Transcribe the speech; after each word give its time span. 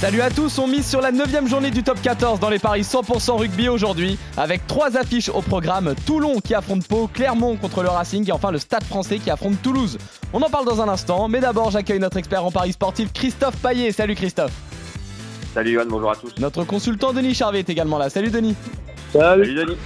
Salut 0.00 0.20
à 0.20 0.30
tous, 0.30 0.60
on 0.60 0.68
mise 0.68 0.86
sur 0.86 1.00
la 1.00 1.10
9 1.10 1.48
journée 1.48 1.72
du 1.72 1.82
top 1.82 2.00
14 2.00 2.38
dans 2.38 2.50
les 2.50 2.60
paris 2.60 2.82
100% 2.82 3.36
rugby 3.36 3.68
aujourd'hui 3.68 4.16
avec 4.36 4.64
trois 4.68 4.96
affiches 4.96 5.28
au 5.28 5.42
programme 5.42 5.92
Toulon 6.06 6.38
qui 6.38 6.54
affronte 6.54 6.86
Pau, 6.86 7.10
Clermont 7.12 7.56
contre 7.56 7.82
le 7.82 7.88
Racing 7.88 8.28
et 8.28 8.30
enfin 8.30 8.52
le 8.52 8.58
Stade 8.58 8.84
français 8.84 9.18
qui 9.18 9.28
affronte 9.28 9.60
Toulouse. 9.60 9.98
On 10.32 10.40
en 10.40 10.50
parle 10.50 10.66
dans 10.66 10.80
un 10.80 10.88
instant, 10.88 11.26
mais 11.26 11.40
d'abord 11.40 11.72
j'accueille 11.72 11.98
notre 11.98 12.16
expert 12.16 12.44
en 12.44 12.52
paris 12.52 12.74
sportif 12.74 13.12
Christophe 13.12 13.56
Paillet. 13.56 13.90
Salut 13.90 14.14
Christophe. 14.14 14.52
Salut 15.52 15.72
Yohan, 15.72 15.86
bonjour 15.88 16.12
à 16.12 16.14
tous. 16.14 16.32
Notre 16.38 16.62
consultant 16.62 17.12
Denis 17.12 17.34
Charvet 17.34 17.58
est 17.58 17.70
également 17.70 17.98
là. 17.98 18.08
Salut 18.08 18.30
Denis. 18.30 18.54
Salut 19.12 19.52
Denis. 19.52 19.76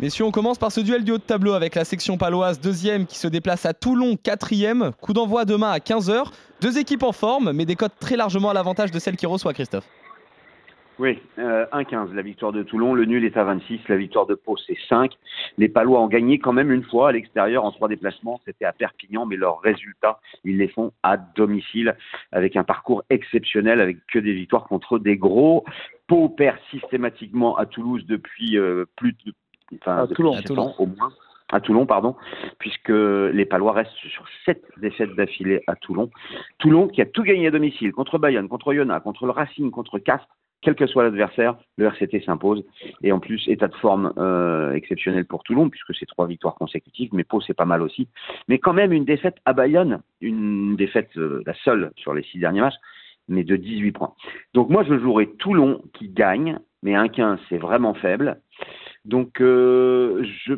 Messieurs, 0.00 0.24
on 0.24 0.30
commence 0.30 0.58
par 0.58 0.70
ce 0.70 0.80
duel 0.80 1.02
du 1.02 1.10
haut 1.10 1.18
de 1.18 1.22
tableau 1.22 1.54
avec 1.54 1.74
la 1.74 1.84
section 1.84 2.18
paloise 2.18 2.60
deuxième 2.60 3.04
qui 3.04 3.18
se 3.18 3.26
déplace 3.26 3.66
à 3.66 3.74
Toulon 3.74 4.14
quatrième. 4.14 4.92
Coup 5.00 5.12
d'envoi 5.12 5.44
demain 5.44 5.72
à 5.72 5.78
15h. 5.78 6.32
Deux 6.62 6.78
équipes 6.78 7.02
en 7.02 7.10
forme, 7.10 7.50
mais 7.52 7.64
des 7.64 7.74
cotes 7.74 7.98
très 7.98 8.16
largement 8.16 8.50
à 8.50 8.54
l'avantage 8.54 8.92
de 8.92 8.98
celle 9.00 9.16
qui 9.16 9.26
reçoit 9.26 9.52
Christophe. 9.54 9.88
Oui, 11.00 11.18
euh, 11.40 11.66
1-15 11.72 12.12
la 12.12 12.22
victoire 12.22 12.52
de 12.52 12.62
Toulon, 12.62 12.94
le 12.94 13.06
nul 13.06 13.24
est 13.24 13.36
à 13.36 13.42
26, 13.42 13.80
la 13.88 13.96
victoire 13.96 14.26
de 14.26 14.36
Pau 14.36 14.56
c'est 14.56 14.76
5. 14.88 15.12
Les 15.56 15.68
Palois 15.68 16.00
ont 16.00 16.08
gagné 16.08 16.38
quand 16.38 16.52
même 16.52 16.70
une 16.70 16.84
fois 16.84 17.08
à 17.08 17.12
l'extérieur 17.12 17.64
en 17.64 17.72
trois 17.72 17.88
déplacements, 17.88 18.40
c'était 18.44 18.66
à 18.66 18.72
Perpignan, 18.72 19.26
mais 19.26 19.36
leurs 19.36 19.60
résultats, 19.60 20.20
ils 20.44 20.58
les 20.58 20.68
font 20.68 20.92
à 21.02 21.16
domicile 21.16 21.96
avec 22.30 22.54
un 22.54 22.64
parcours 22.64 23.02
exceptionnel, 23.10 23.80
avec 23.80 23.98
que 24.12 24.20
des 24.20 24.32
victoires 24.32 24.64
contre 24.64 25.00
des 25.00 25.16
gros. 25.16 25.64
Pau 26.06 26.28
perd 26.28 26.58
systématiquement 26.70 27.56
à 27.56 27.66
Toulouse 27.66 28.04
depuis 28.06 28.58
euh, 28.58 28.84
plus 28.96 29.12
de 29.24 29.32
enfin, 29.80 30.04
à 30.04 30.06
Toulon, 30.06 30.36
à 30.36 30.42
Toulon. 30.42 30.62
Ans, 30.62 30.74
au 30.78 30.86
moins 30.86 31.12
à 31.50 31.60
Toulon, 31.60 31.86
pardon, 31.86 32.14
puisque 32.58 32.90
les 32.90 33.46
Palois 33.46 33.72
restent 33.72 33.94
sur 33.94 34.24
sept 34.44 34.62
défaites 34.76 35.14
d'affilée 35.14 35.62
à 35.66 35.76
Toulon. 35.76 36.10
Toulon 36.58 36.88
qui 36.88 37.00
a 37.00 37.06
tout 37.06 37.22
gagné 37.22 37.46
à 37.46 37.50
domicile 37.50 37.92
contre 37.92 38.18
Bayonne, 38.18 38.48
contre 38.48 38.74
Yona, 38.74 39.00
contre 39.00 39.24
le 39.24 39.32
Racing, 39.32 39.70
contre 39.70 39.98
Castres, 39.98 40.28
quel 40.60 40.74
que 40.74 40.86
soit 40.86 41.04
l'adversaire, 41.04 41.56
le 41.76 41.86
RCT 41.86 42.20
s'impose. 42.24 42.64
Et 43.02 43.12
en 43.12 43.20
plus, 43.20 43.46
état 43.48 43.68
de 43.68 43.74
forme 43.76 44.12
euh, 44.18 44.72
exceptionnel 44.72 45.24
pour 45.24 45.42
Toulon, 45.44 45.70
puisque 45.70 45.94
c'est 45.94 46.06
trois 46.06 46.26
victoires 46.26 46.56
consécutives, 46.56 47.10
mais 47.12 47.24
Pau, 47.24 47.40
c'est 47.40 47.54
pas 47.54 47.64
mal 47.64 47.80
aussi. 47.80 48.08
Mais 48.48 48.58
quand 48.58 48.72
même, 48.72 48.92
une 48.92 49.04
défaite 49.04 49.36
à 49.44 49.52
Bayonne, 49.52 50.00
une 50.20 50.76
défaite, 50.76 51.10
euh, 51.16 51.42
la 51.46 51.54
seule 51.54 51.92
sur 51.96 52.12
les 52.12 52.24
six 52.24 52.38
derniers 52.38 52.60
matchs, 52.60 52.78
mais 53.28 53.44
de 53.44 53.56
18 53.56 53.92
points. 53.92 54.12
Donc 54.54 54.68
moi, 54.68 54.84
je 54.84 54.98
jouerai 54.98 55.28
Toulon 55.38 55.82
qui 55.94 56.08
gagne, 56.08 56.58
mais 56.82 56.94
un 56.94 57.08
15, 57.08 57.38
c'est 57.48 57.58
vraiment 57.58 57.94
faible. 57.94 58.40
Donc 59.04 59.40
euh, 59.40 60.24
je, 60.46 60.54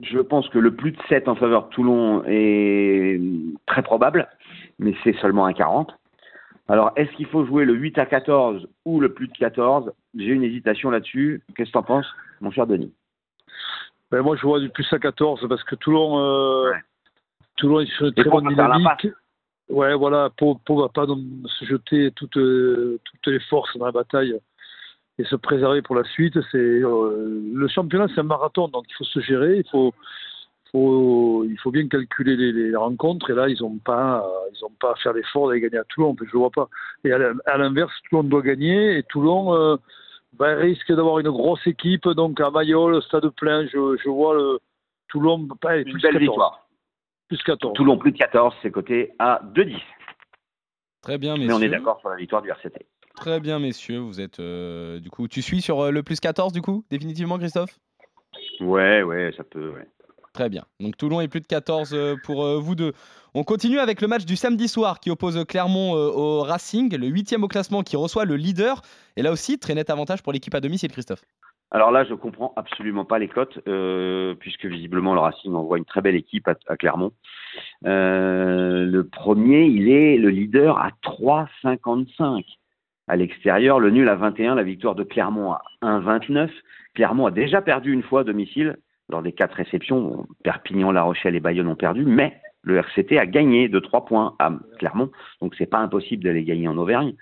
je 0.00 0.18
pense 0.18 0.48
que 0.48 0.58
le 0.58 0.74
plus 0.74 0.92
de 0.92 0.98
7 1.08 1.28
en 1.28 1.34
faveur 1.34 1.68
de 1.68 1.68
Toulon 1.70 2.22
est 2.26 3.20
très 3.66 3.82
probable, 3.82 4.28
mais 4.78 4.94
c'est 5.04 5.16
seulement 5.18 5.46
un 5.46 5.52
40. 5.52 5.92
Alors, 6.68 6.92
est-ce 6.96 7.10
qu'il 7.12 7.26
faut 7.26 7.44
jouer 7.44 7.64
le 7.64 7.74
8 7.74 7.98
à 7.98 8.06
14 8.06 8.66
ou 8.84 9.00
le 9.00 9.12
plus 9.12 9.28
de 9.28 9.32
14 9.32 9.92
J'ai 10.14 10.26
une 10.26 10.44
hésitation 10.44 10.90
là-dessus. 10.90 11.42
Qu'est-ce 11.54 11.68
que 11.68 11.72
tu 11.72 11.78
en 11.78 11.82
penses, 11.82 12.06
mon 12.40 12.50
cher 12.50 12.66
Denis? 12.66 12.92
Ben, 14.10 14.22
Moi, 14.22 14.36
je 14.36 14.42
vois 14.42 14.60
du 14.60 14.70
plus 14.70 14.90
à 14.92 14.98
14 14.98 15.46
parce 15.48 15.64
que 15.64 15.74
Toulon, 15.74 16.18
euh, 16.18 16.70
ouais. 16.70 16.80
Toulon 17.56 17.80
est 17.80 17.90
sur 17.96 18.06
une 18.06 18.14
très 18.14 18.30
bonne 18.30 18.48
dynamique. 18.48 19.08
Ouais, 19.68 19.94
voilà, 19.94 20.30
Pau 20.36 20.60
ne 20.68 20.80
va 20.82 20.88
pas 20.88 21.06
se 21.06 21.64
jeter 21.64 22.10
toutes, 22.12 22.32
toutes 22.32 23.26
les 23.26 23.40
forces 23.48 23.76
dans 23.76 23.86
la 23.86 23.92
bataille 23.92 24.38
et 25.18 25.24
se 25.24 25.36
préserver 25.36 25.82
pour 25.82 25.96
la 25.96 26.04
suite. 26.04 26.38
C'est 26.50 26.58
euh, 26.58 27.42
le 27.54 27.68
championnat, 27.68 28.06
c'est 28.14 28.20
un 28.20 28.24
marathon, 28.24 28.68
donc 28.68 28.84
il 28.88 28.94
faut 28.94 29.04
se 29.04 29.20
gérer, 29.20 29.58
il 29.58 29.68
faut, 29.70 29.92
faut 30.70 31.44
il 31.44 31.58
faut 31.58 31.70
bien 31.70 31.86
calculer 31.88 32.36
les, 32.36 32.52
les 32.52 32.76
rencontres. 32.76 33.30
Et 33.30 33.34
là, 33.34 33.48
ils 33.48 33.60
n'ont 33.60 33.78
pas, 33.78 34.24
ils 34.54 34.64
ont 34.64 34.72
pas 34.80 34.92
à 34.92 34.94
faire 34.96 35.12
l'effort 35.12 35.48
d'aller 35.48 35.60
gagner 35.60 35.78
à 35.78 35.84
Toulon. 35.84 36.16
Je 36.18 36.24
ne 36.24 36.30
vois 36.38 36.50
pas. 36.50 36.68
Et 37.04 37.12
à 37.12 37.58
l'inverse, 37.58 37.92
Toulon 38.08 38.24
doit 38.24 38.42
gagner 38.42 38.98
et 38.98 39.02
Toulon 39.04 39.54
euh, 39.54 39.76
ben, 40.38 40.56
risque 40.56 40.92
d'avoir 40.92 41.18
une 41.18 41.30
grosse 41.30 41.66
équipe. 41.66 42.08
Donc 42.08 42.40
à 42.40 42.50
Mayol, 42.50 43.02
stade 43.02 43.28
plein, 43.30 43.66
je, 43.66 43.96
je 44.02 44.08
vois 44.08 44.34
le 44.34 44.58
Toulon 45.08 45.46
pas 45.60 45.76
une 45.76 45.84
belle 45.84 46.00
14. 46.00 46.18
victoire. 46.18 46.66
Plus 47.28 47.42
14. 47.42 47.74
Toulon 47.74 47.98
plus 47.98 48.12
de 48.12 48.18
14, 48.18 48.54
c'est 48.62 48.70
coté 48.70 49.12
à 49.18 49.40
2-10. 49.54 49.80
Très 51.02 51.18
bien, 51.18 51.32
messieurs. 51.34 51.48
Mais 51.48 51.54
on 51.54 51.60
est 51.60 51.68
d'accord 51.68 51.98
sur 52.00 52.08
la 52.08 52.16
victoire 52.16 52.42
du 52.42 52.50
RCT. 52.50 52.86
Très 53.14 53.40
bien, 53.40 53.58
messieurs. 53.58 53.98
Vous 53.98 54.20
êtes 54.20 54.40
euh, 54.40 54.98
du 55.00 55.10
coup, 55.10 55.28
tu 55.28 55.42
suis 55.42 55.60
sur 55.60 55.80
euh, 55.80 55.90
le 55.90 56.02
plus 56.02 56.20
14 56.20 56.52
du 56.52 56.62
coup, 56.62 56.84
définitivement, 56.90 57.38
Christophe? 57.38 57.78
Ouais, 58.60 59.02
ouais, 59.02 59.32
ça 59.36 59.44
peut. 59.44 59.70
Ouais. 59.70 59.86
Très 60.32 60.48
bien. 60.48 60.64
Donc 60.80 60.96
Toulon 60.96 61.20
est 61.20 61.28
plus 61.28 61.40
de 61.40 61.46
14 61.46 61.92
euh, 61.92 62.16
pour 62.24 62.46
vous 62.60 62.74
deux. 62.74 62.92
On 63.34 63.44
continue 63.44 63.78
avec 63.78 64.00
le 64.00 64.08
match 64.08 64.24
du 64.24 64.36
samedi 64.36 64.66
soir 64.68 65.00
qui 65.00 65.10
oppose 65.10 65.44
Clermont 65.46 65.92
au 65.92 66.42
Racing, 66.42 66.94
le 66.96 67.06
huitième 67.06 67.44
au 67.44 67.48
classement 67.48 67.82
qui 67.82 67.96
reçoit 67.96 68.24
le 68.24 68.36
leader. 68.36 68.82
Et 69.16 69.22
là 69.22 69.32
aussi, 69.32 69.58
très 69.58 69.74
net 69.74 69.90
avantage 69.90 70.22
pour 70.22 70.32
l'équipe 70.32 70.54
à 70.54 70.60
domicile, 70.60 70.90
Christophe. 70.90 71.22
Alors 71.74 71.90
là, 71.90 72.04
je 72.04 72.12
comprends 72.12 72.52
absolument 72.56 73.06
pas 73.06 73.18
les 73.18 73.28
cotes, 73.28 73.58
euh, 73.66 74.34
puisque 74.38 74.66
visiblement 74.66 75.14
le 75.14 75.20
Racing 75.20 75.54
envoie 75.54 75.78
une 75.78 75.86
très 75.86 76.02
belle 76.02 76.16
équipe 76.16 76.46
à, 76.46 76.54
à 76.68 76.76
Clermont. 76.76 77.12
Euh, 77.86 78.84
le 78.84 79.06
premier, 79.06 79.64
il 79.64 79.90
est 79.90 80.18
le 80.18 80.28
leader 80.28 80.78
à 80.78 80.90
3,55 81.02 82.44
à 83.08 83.16
l'extérieur, 83.16 83.80
le 83.80 83.90
nul 83.90 84.08
à 84.08 84.14
21, 84.14 84.54
la 84.54 84.62
victoire 84.62 84.94
de 84.94 85.04
Clermont 85.04 85.52
à 85.52 85.62
1,29. 85.82 86.50
Clermont 86.94 87.26
a 87.26 87.30
déjà 87.30 87.62
perdu 87.62 87.92
une 87.92 88.02
fois 88.02 88.20
à 88.20 88.24
domicile 88.24 88.76
lors 89.08 89.22
des 89.22 89.32
quatre 89.32 89.54
réceptions. 89.54 90.26
Perpignan, 90.44 90.92
La 90.92 91.02
Rochelle 91.02 91.36
et 91.36 91.40
Bayonne 91.40 91.68
ont 91.68 91.76
perdu, 91.76 92.04
mais 92.04 92.40
le 92.62 92.76
RCT 92.76 93.18
a 93.18 93.26
gagné 93.26 93.68
de 93.68 93.78
3 93.78 94.04
points 94.04 94.34
à 94.38 94.52
Clermont, 94.78 95.10
donc 95.40 95.54
c'est 95.56 95.66
pas 95.66 95.78
impossible 95.78 96.22
d'aller 96.24 96.44
gagner 96.44 96.68
en 96.68 96.78
Auvergne. 96.78 97.14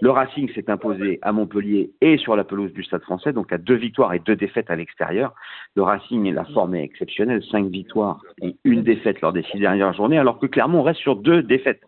Le 0.00 0.10
Racing 0.10 0.50
s'est 0.54 0.70
imposé 0.70 1.18
à 1.22 1.32
Montpellier 1.32 1.90
et 2.00 2.16
sur 2.16 2.36
la 2.36 2.44
pelouse 2.44 2.72
du 2.72 2.84
Stade 2.84 3.02
français, 3.02 3.32
donc 3.32 3.52
à 3.52 3.58
deux 3.58 3.74
victoires 3.74 4.14
et 4.14 4.20
deux 4.20 4.36
défaites 4.36 4.70
à 4.70 4.76
l'extérieur. 4.76 5.34
Le 5.74 5.82
Racing, 5.82 6.32
la 6.32 6.44
forme 6.44 6.76
est 6.76 6.84
exceptionnelle, 6.84 7.42
cinq 7.50 7.66
victoires 7.66 8.20
et 8.40 8.56
une 8.64 8.82
défaite 8.82 9.20
lors 9.20 9.32
des 9.32 9.42
six 9.44 9.58
dernières 9.58 9.92
journées, 9.94 10.18
alors 10.18 10.38
que 10.38 10.46
Clermont 10.46 10.82
reste 10.82 11.00
sur 11.00 11.16
deux 11.16 11.42
défaites 11.42 11.82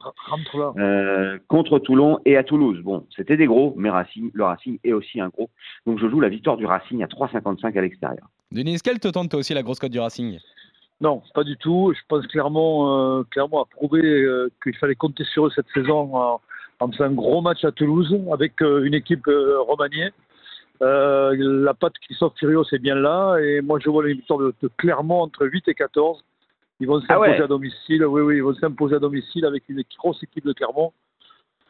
euh, 0.78 1.38
contre 1.48 1.78
Toulon 1.78 2.18
et 2.24 2.36
à 2.36 2.42
Toulouse. 2.42 2.80
Bon, 2.82 3.06
c'était 3.14 3.36
des 3.36 3.46
gros, 3.46 3.74
mais 3.76 3.90
Racing, 3.90 4.30
le 4.34 4.44
Racing 4.44 4.78
est 4.82 4.92
aussi 4.92 5.20
un 5.20 5.28
gros, 5.28 5.50
donc 5.86 5.98
je 6.00 6.08
joue 6.08 6.20
la 6.20 6.28
victoire 6.28 6.56
du 6.56 6.66
Racing 6.66 7.02
à 7.02 7.06
3,55 7.06 7.78
à 7.78 7.80
l'extérieur. 7.80 8.28
Denis, 8.52 8.78
quelle 8.82 9.00
te 9.00 9.08
tente 9.08 9.30
toi 9.30 9.40
aussi 9.40 9.54
la 9.54 9.62
grosse 9.62 9.78
cote 9.78 9.92
du 9.92 9.98
Racing? 9.98 10.38
Non, 11.00 11.22
pas 11.34 11.44
du 11.44 11.56
tout. 11.56 11.92
Je 11.94 12.00
pense 12.08 12.26
clairement, 12.26 13.18
euh, 13.18 13.22
clairement 13.30 13.62
à 13.62 13.66
prouver 13.66 14.02
euh, 14.02 14.50
qu'il 14.62 14.76
fallait 14.76 14.94
compter 14.94 15.24
sur 15.24 15.46
eux 15.46 15.50
cette 15.54 15.68
saison 15.74 16.16
en, 16.16 16.40
en 16.80 16.90
faisant 16.90 17.04
un 17.04 17.12
gros 17.12 17.42
match 17.42 17.64
à 17.64 17.72
Toulouse 17.72 18.16
avec 18.32 18.62
euh, 18.62 18.84
une 18.84 18.94
équipe 18.94 19.26
euh, 19.28 19.60
remaniée. 19.60 20.10
la 20.80 21.74
patte 21.74 21.98
Christophe 22.02 22.34
Furios 22.38 22.64
est 22.72 22.78
bien 22.78 22.94
là 22.94 23.36
et 23.38 23.60
moi 23.60 23.78
je 23.78 23.90
vois 23.90 24.06
les 24.06 24.14
victoires 24.14 24.38
de, 24.38 24.54
de, 24.62 24.70
Clermont 24.78 25.22
entre 25.22 25.46
8 25.46 25.68
et 25.68 25.74
14. 25.74 26.24
Ils 26.80 26.86
vont 26.86 27.00
s'imposer 27.00 27.14
ah 27.14 27.20
ouais. 27.20 27.42
à 27.42 27.46
domicile. 27.46 28.04
Oui, 28.04 28.22
oui, 28.22 28.36
ils 28.36 28.42
vont 28.42 28.54
s'imposer 28.54 28.96
à 28.96 28.98
domicile 28.98 29.44
avec 29.44 29.68
une 29.68 29.82
grosse 29.98 30.22
équipe 30.22 30.46
de 30.46 30.52
Clermont. 30.52 30.92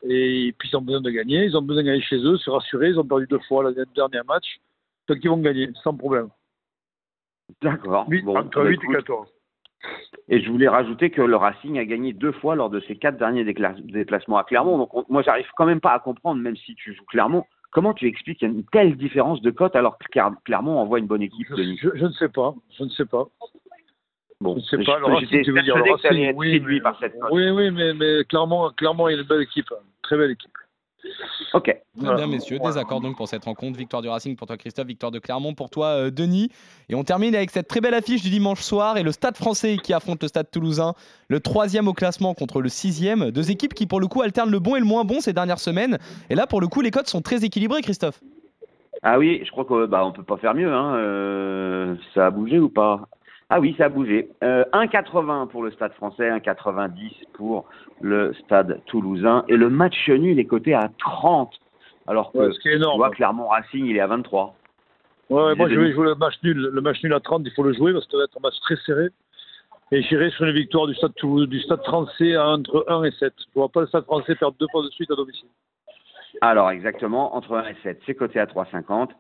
Et 0.03 0.54
puis 0.59 0.69
ils 0.72 0.76
ont 0.76 0.82
besoin 0.82 1.00
de 1.00 1.10
gagner. 1.10 1.44
Ils 1.44 1.56
ont 1.56 1.62
besoin 1.62 1.82
de 1.82 1.88
gagner 1.88 2.03
chez 2.03 2.19
eux, 2.19 2.36
se 2.38 2.50
rassurer. 2.50 2.91
Ils 2.91 2.98
ont 2.98 3.04
perdu 3.04 3.26
deux 3.28 3.41
fois 3.48 3.65
le 3.65 3.86
dernier 3.94 4.20
match. 4.26 4.60
Donc 5.09 5.19
ils 5.22 5.28
vont 5.28 5.38
gagner 5.38 5.70
sans 5.82 5.94
problème. 5.94 6.28
D'accord. 7.62 8.07
Bon, 8.25 8.37
entre 8.37 8.65
8 8.65 8.81
et 8.83 8.93
14. 8.93 9.29
Et 10.29 10.41
je 10.41 10.51
voulais 10.51 10.69
rajouter 10.69 11.11
que 11.11 11.23
le 11.23 11.37
Racing 11.37 11.79
a 11.79 11.84
gagné 11.84 12.12
deux 12.12 12.33
fois 12.33 12.57
lors 12.57 12.71
de 12.71 12.81
ses 12.81 12.97
quatre 12.97 13.19
derniers 13.19 13.45
déplacements 13.45 14.39
à 14.39 14.45
Clermont. 14.45 14.78
Donc 14.78 14.95
on, 14.95 15.04
moi, 15.09 15.22
j'arrive 15.22 15.47
quand 15.57 15.66
même 15.66 15.81
pas 15.81 15.93
à 15.93 16.01
comprendre, 16.01 16.41
même 16.41 16.57
si 16.57 16.75
tu 16.75 16.95
joues 16.95 17.04
Clermont, 17.07 17.45
comment 17.71 17.95
tu 17.95 18.07
expliques 18.07 18.39
qu'il 18.39 18.48
y 18.48 18.51
a 18.51 18.54
une 18.54 18.65
telle 18.65 18.97
différence 18.97 19.41
de 19.43 19.51
cote 19.51 19.77
alors 19.77 19.98
que 19.98 20.07
Clermont 20.45 20.78
envoie 20.78 20.98
une 20.98 21.07
bonne 21.07 21.22
équipe 21.22 21.47
je, 21.51 21.63
je, 21.81 21.91
je, 21.95 22.04
ne 22.04 22.13
sais 22.13 22.28
pas. 22.28 22.54
Je 22.77 22.84
ne 22.84 22.89
sais 22.89 23.04
pas. 23.04 23.28
Bon, 24.41 24.54
je 24.54 24.77
ne 24.77 24.83
sais 24.83 24.84
pas. 24.84 24.99
Le 24.99 25.07
Racing, 25.07 25.45
tu 25.45 25.53
veux 25.53 25.63
dire, 25.63 25.77
le 25.77 25.92
Racing, 25.92 26.33
oui, 26.34 26.60
mais, 26.60 26.81
par 26.81 26.99
cette 26.99 27.19
cote. 27.19 27.31
oui, 27.33 27.49
oui, 27.51 27.71
mais, 27.71 27.95
mais 27.95 28.25
Clermont, 28.25 28.71
Clermont, 28.77 29.09
il 29.09 29.15
y 29.15 29.19
a 29.19 29.21
une 29.21 29.28
belle 29.28 29.42
équipe. 29.42 29.72
Très 30.03 30.16
belle 30.16 30.33
équipe. 30.33 30.51
Ok. 31.54 31.75
Très 31.98 32.15
bien, 32.15 32.27
messieurs. 32.27 32.59
Désaccord 32.59 33.01
donc 33.01 33.16
pour 33.16 33.28
cette 33.28 33.45
rencontre. 33.45 33.78
Victoire 33.78 34.03
du 34.03 34.09
Racing 34.09 34.37
pour 34.37 34.47
toi, 34.47 34.57
Christophe. 34.57 34.87
Victoire 34.87 35.13
de 35.13 35.19
Clermont 35.19 35.54
pour 35.54 35.71
toi, 35.71 35.87
euh, 35.89 36.10
Denis. 36.10 36.51
Et 36.89 36.95
on 36.95 37.04
termine 37.04 37.34
avec 37.34 37.51
cette 37.51 37.69
très 37.69 37.81
belle 37.81 37.95
affiche 37.95 38.22
du 38.22 38.31
dimanche 38.31 38.60
soir 38.60 38.98
et 38.98 39.03
le 39.03 39.13
Stade 39.13 39.37
français 39.37 39.77
qui 39.83 39.93
affronte 39.93 40.22
le 40.22 40.28
Stade 40.28 40.51
toulousain. 40.51 40.95
Le 41.28 41.41
troisième 41.41 41.89
au 41.89 41.95
classement 41.95 42.34
contre 42.34 42.60
le 42.60 42.69
sixième. 42.69 43.31
Deux 43.31 43.51
équipes 43.51 43.75
qui, 43.75 43.87
pour 43.87 44.01
le 44.01 44.07
coup, 44.07 44.22
alternent 44.22 44.51
le 44.51 44.59
bon 44.59 44.77
et 44.77 44.81
le 44.81 44.87
moins 44.87 45.04
bon 45.04 45.21
ces 45.21 45.33
dernières 45.33 45.60
semaines. 45.60 45.98
Et 46.31 46.34
là, 46.34 46.47
pour 46.47 46.60
le 46.60 46.69
coup, 46.69 46.81
les 46.81 46.91
codes 46.91 47.09
sont 47.09 47.22
très 47.22 47.45
équilibrés, 47.45 47.83
Christophe. 47.83 48.21
Ah 49.03 49.19
oui, 49.19 49.42
je 49.45 49.51
crois 49.51 49.65
qu'on 49.65 49.87
bah, 49.87 50.13
peut 50.15 50.22
pas 50.22 50.37
faire 50.37 50.54
mieux. 50.54 50.72
Hein. 50.72 50.97
Euh, 50.97 51.95
ça 52.15 52.27
a 52.27 52.31
bougé 52.31 52.59
ou 52.59 52.69
pas? 52.69 53.09
Ah 53.48 53.60
oui, 53.60 53.75
ça 53.78 53.84
a 53.84 53.89
bougé. 53.89 54.28
Euh, 54.43 54.65
1,80 54.72 55.47
pour 55.48 55.63
le 55.63 55.71
Stade 55.71 55.93
français, 55.93 56.28
1,90 56.31 57.13
pour 57.34 57.66
le 58.01 58.34
Stade 58.45 58.81
toulousain. 58.87 59.45
Et 59.48 59.57
le 59.57 59.71
match 59.71 60.09
nul 60.09 60.39
est 60.39 60.45
coté 60.47 60.75
à 60.75 60.91
30. 60.98 61.53
Alors 62.09 62.33
que 62.33 62.39
Ouais, 62.39 62.53
ce 62.53 62.59
qui 62.60 62.69
est 62.69 62.75
énorme. 62.77 62.95
tu 62.95 62.98
vois, 62.98 63.10
Clermont 63.10 63.48
Racing, 63.48 63.84
il 63.87 63.97
est 63.97 64.01
à 64.01 64.07
23. 64.09 64.54
Ouais, 65.31 65.43
ouais, 65.43 65.54
moi 65.57 65.69
je 65.69 65.75
vais 65.75 65.93
jouer 65.93 66.07
le 66.07 66.15
match 66.16 66.34
nul. 66.43 66.57
Le 66.72 66.81
match 66.81 67.03
nul 67.03 67.13
à 67.15 67.21
30, 67.21 67.43
il 67.45 67.53
faut 67.53 67.63
le 67.63 67.72
jouer 67.72 67.93
parce 67.93 68.04
que 68.07 68.13
ça 68.13 68.19
va 68.19 68.25
être 68.25 68.37
un 68.37 68.41
match 68.43 68.59
très 68.63 68.77
serré. 68.84 69.09
Et 69.92 70.03
j'irai 70.03 70.31
sur 70.31 70.45
une 70.45 70.53
victoire 70.54 70.89
du 70.89 70.95
stade, 70.95 71.15
Toulouse- 71.15 71.49
du 71.49 71.60
stade 71.60 71.83
français 71.84 72.34
à 72.34 72.49
entre 72.49 72.84
1 72.89 73.04
et 73.04 73.13
7. 73.13 73.33
Je 73.39 73.45
ne 73.54 73.60
vois 73.60 73.69
pas 73.69 73.81
le 73.83 73.87
stade 73.87 74.04
français 74.04 74.34
perdre 74.34 74.57
deux 74.59 74.66
fois 74.72 74.83
de 74.83 74.89
suite 74.91 75.10
à 75.13 75.15
domicile. 75.15 75.49
Alors 76.41 76.71
exactement, 76.71 77.34
entre 77.36 77.56
1 77.56 77.68
et 77.68 77.77
7, 77.83 78.00
c'est 78.06 78.15
coté 78.15 78.38
à 78.38 78.47
3,50. 78.47 79.10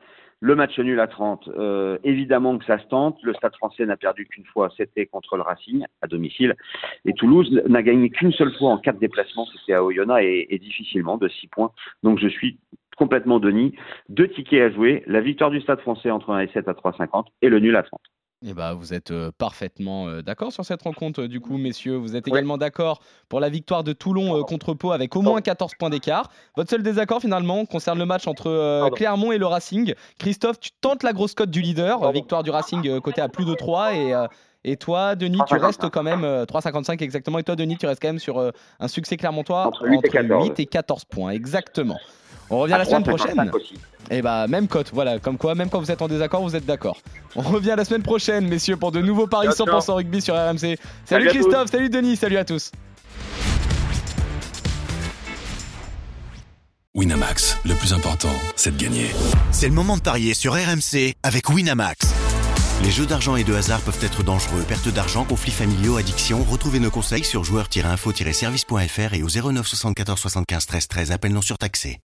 Le 0.40 0.54
match 0.54 0.78
nul 0.78 1.00
à 1.00 1.06
30, 1.06 1.48
euh, 1.48 1.96
évidemment 2.04 2.58
que 2.58 2.64
ça 2.66 2.78
se 2.78 2.86
tente. 2.88 3.16
Le 3.22 3.32
Stade 3.32 3.56
français 3.56 3.86
n'a 3.86 3.96
perdu 3.96 4.26
qu'une 4.26 4.44
fois, 4.44 4.70
c'était 4.76 5.06
contre 5.06 5.36
le 5.36 5.42
Racing 5.42 5.84
à 6.02 6.06
domicile. 6.06 6.54
Et 7.06 7.14
Toulouse 7.14 7.62
n'a 7.66 7.82
gagné 7.82 8.10
qu'une 8.10 8.32
seule 8.32 8.52
fois 8.54 8.70
en 8.70 8.78
quatre 8.78 8.98
déplacements, 8.98 9.46
c'était 9.46 9.72
à 9.72 9.82
Oyonnax 9.82 10.22
et, 10.22 10.58
difficilement 10.58 11.16
de 11.16 11.28
6 11.28 11.46
points. 11.48 11.70
Donc 12.02 12.18
je 12.18 12.28
suis 12.28 12.58
complètement 12.98 13.40
Denis. 13.40 13.74
Deux 14.10 14.28
tickets 14.28 14.60
à 14.60 14.74
jouer, 14.74 15.04
la 15.06 15.22
victoire 15.22 15.50
du 15.50 15.60
Stade 15.62 15.80
français 15.80 16.10
entre 16.10 16.30
1 16.30 16.40
et 16.40 16.48
7 16.48 16.68
à 16.68 16.72
3,50 16.72 17.24
et 17.40 17.48
le 17.48 17.58
nul 17.58 17.76
à 17.76 17.82
30. 17.82 18.00
Et 18.44 18.52
bah, 18.52 18.74
vous 18.74 18.92
êtes 18.92 19.12
parfaitement 19.38 20.20
d'accord 20.20 20.52
sur 20.52 20.64
cette 20.64 20.82
rencontre, 20.82 21.24
du 21.24 21.40
coup, 21.40 21.56
messieurs. 21.56 21.96
Vous 21.96 22.16
êtes 22.16 22.28
également 22.28 22.58
d'accord 22.58 23.00
pour 23.30 23.40
la 23.40 23.48
victoire 23.48 23.82
de 23.82 23.92
Toulon 23.94 24.42
contre 24.44 24.74
Pau 24.74 24.92
avec 24.92 25.16
au 25.16 25.22
moins 25.22 25.40
14 25.40 25.72
points 25.78 25.88
d'écart. 25.90 26.30
Votre 26.54 26.68
seul 26.70 26.82
désaccord, 26.82 27.20
finalement, 27.22 27.64
concerne 27.64 27.98
le 27.98 28.04
match 28.04 28.26
entre 28.26 28.48
euh. 28.50 28.90
Clermont 28.90 29.32
et 29.32 29.38
le 29.38 29.46
Racing. 29.46 29.94
Christophe, 30.18 30.60
tu 30.60 30.70
tentes 30.82 31.02
la 31.02 31.14
grosse 31.14 31.34
cote 31.34 31.50
du 31.50 31.62
leader. 31.62 31.98
Pardon. 31.98 32.12
Victoire 32.12 32.42
du 32.42 32.50
Racing 32.50 33.00
côté 33.00 33.22
à 33.22 33.28
plus 33.30 33.46
de 33.46 33.54
3. 33.54 33.94
Et, 33.94 34.12
euh, 34.14 34.26
et 34.64 34.76
toi, 34.76 35.14
Denis, 35.16 35.38
tu 35.48 35.54
3,55. 35.54 35.60
restes 35.64 35.88
quand 35.90 36.02
même. 36.02 36.24
euh, 36.24 36.44
3,55 36.44 37.02
exactement. 37.02 37.38
Et 37.38 37.42
toi, 37.42 37.56
Denis, 37.56 37.78
tu 37.78 37.86
restes 37.86 38.02
quand 38.02 38.08
même 38.08 38.18
sur 38.18 38.52
un 38.80 38.88
succès 38.88 39.16
clermontois 39.16 39.66
Entre 39.66 39.86
8 39.88 40.00
et 40.04 40.08
14. 40.10 40.48
8 40.48 40.60
et 40.60 40.66
14 40.66 41.04
points. 41.06 41.30
Exactement. 41.30 41.96
On 42.50 42.58
revient 42.58 42.76
la 42.78 42.84
semaine 42.84 43.02
3,55 43.02 43.48
prochaine. 43.48 43.50
Et 44.10 44.22
bah 44.22 44.46
même 44.46 44.68
cote, 44.68 44.90
voilà, 44.92 45.18
comme 45.18 45.36
quoi, 45.36 45.54
même 45.54 45.68
quand 45.68 45.80
vous 45.80 45.90
êtes 45.90 46.00
en 46.00 46.08
désaccord, 46.08 46.42
vous 46.42 46.54
êtes 46.54 46.66
d'accord. 46.66 46.98
On 47.34 47.42
revient 47.42 47.74
la 47.76 47.84
semaine 47.84 48.02
prochaine, 48.02 48.46
messieurs, 48.48 48.76
pour 48.76 48.92
de 48.92 49.00
nouveaux 49.00 49.26
paris 49.26 49.48
Ciao, 49.48 49.66
100% 49.66 49.86
ciao. 49.86 49.96
rugby 49.96 50.20
sur 50.20 50.34
RMC. 50.34 50.78
Salut, 51.04 51.28
Christophe, 51.28 51.70
salut 51.70 51.90
Denis, 51.90 52.16
salut 52.16 52.36
à 52.36 52.44
tous. 52.44 52.70
Winamax, 56.94 57.58
le 57.66 57.74
plus 57.74 57.92
important, 57.92 58.32
c'est 58.54 58.74
de 58.74 58.82
gagner. 58.82 59.10
C'est 59.50 59.68
le 59.68 59.74
moment 59.74 59.96
de 59.98 60.02
parier 60.02 60.32
sur 60.32 60.54
RMC 60.54 61.12
avec 61.22 61.50
Winamax. 61.50 62.14
Les 62.82 62.90
jeux 62.90 63.06
d'argent 63.06 63.36
et 63.36 63.44
de 63.44 63.54
hasard 63.54 63.80
peuvent 63.80 64.02
être 64.02 64.22
dangereux. 64.22 64.62
Perte 64.68 64.88
d'argent, 64.88 65.24
conflits 65.24 65.50
familiaux, 65.52 65.96
addiction. 65.96 66.42
Retrouvez 66.44 66.78
nos 66.78 66.90
conseils 66.90 67.24
sur 67.24 67.42
joueurs-info-service.fr 67.44 69.14
et 69.14 69.22
au 69.22 69.28
09 69.28 69.66
74 69.66 70.18
75 70.18 70.66
13 70.66 70.88
13. 70.88 71.12
Appel 71.12 71.32
non 71.32 71.42
surtaxé. 71.42 71.94